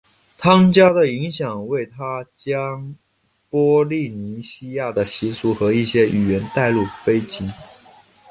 [0.35, 2.95] 汤加的影响为他将
[3.51, 7.47] 波利尼西亚的习俗和一些语言带入斐济。